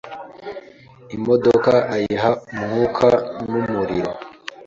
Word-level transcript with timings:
Imodoka 1.15 1.71
ayiha 1.95 2.31
umwuka 2.53 3.07
n'umuriro 3.51 4.11